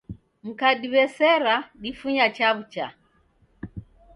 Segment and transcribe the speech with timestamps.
[0.47, 2.87] Mkadiw'esera difunya chaw'ucha